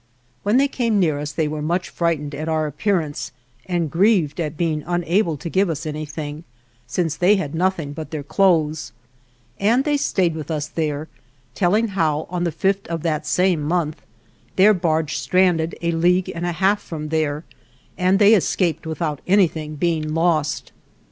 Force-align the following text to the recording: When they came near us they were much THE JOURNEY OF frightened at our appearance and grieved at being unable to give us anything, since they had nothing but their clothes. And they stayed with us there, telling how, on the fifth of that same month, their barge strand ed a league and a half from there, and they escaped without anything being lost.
When 0.41 0.57
they 0.57 0.67
came 0.67 0.99
near 0.99 1.19
us 1.19 1.31
they 1.31 1.47
were 1.47 1.61
much 1.61 1.81
THE 1.83 1.89
JOURNEY 1.91 1.93
OF 1.93 1.97
frightened 1.99 2.33
at 2.33 2.49
our 2.49 2.65
appearance 2.65 3.31
and 3.67 3.91
grieved 3.91 4.39
at 4.39 4.57
being 4.57 4.81
unable 4.87 5.37
to 5.37 5.47
give 5.47 5.69
us 5.69 5.85
anything, 5.85 6.43
since 6.87 7.15
they 7.15 7.35
had 7.35 7.53
nothing 7.53 7.93
but 7.93 8.09
their 8.09 8.23
clothes. 8.23 8.93
And 9.59 9.83
they 9.83 9.97
stayed 9.97 10.33
with 10.33 10.49
us 10.49 10.65
there, 10.67 11.07
telling 11.53 11.89
how, 11.89 12.25
on 12.31 12.45
the 12.45 12.51
fifth 12.51 12.87
of 12.87 13.03
that 13.03 13.27
same 13.27 13.61
month, 13.61 14.01
their 14.55 14.73
barge 14.73 15.17
strand 15.19 15.61
ed 15.61 15.75
a 15.83 15.91
league 15.91 16.31
and 16.33 16.47
a 16.47 16.53
half 16.53 16.81
from 16.81 17.09
there, 17.09 17.43
and 17.95 18.17
they 18.17 18.33
escaped 18.33 18.87
without 18.87 19.21
anything 19.27 19.75
being 19.75 20.15
lost. 20.15 20.71